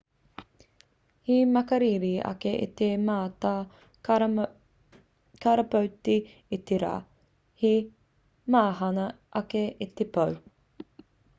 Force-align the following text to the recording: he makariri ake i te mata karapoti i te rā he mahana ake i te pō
he 1.27 1.35
makariri 1.55 2.13
ake 2.31 2.51
i 2.65 2.67
te 2.77 2.87
mata 3.07 3.51
karapoti 5.43 6.17
i 6.57 6.59
te 6.69 6.79
rā 6.85 6.93
he 7.65 7.73
mahana 8.55 9.05
ake 9.43 9.61
i 9.87 9.89
te 10.01 10.09
pō 10.17 10.25